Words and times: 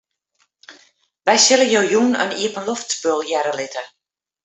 Wy 1.25 1.35
sille 1.45 1.67
jo 1.73 1.81
jûn 1.91 2.13
in 2.23 2.35
iepenloftspul 2.43 3.19
hearre 3.27 3.53
litte. 3.59 3.83